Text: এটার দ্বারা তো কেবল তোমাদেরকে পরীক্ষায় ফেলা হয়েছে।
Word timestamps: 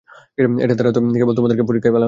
এটার 0.63 0.77
দ্বারা 0.77 0.91
তো 0.91 0.99
কেবল 1.13 1.33
তোমাদেরকে 1.35 1.63
পরীক্ষায় 1.63 1.91
ফেলা 1.91 1.97
হয়েছে। 1.97 1.99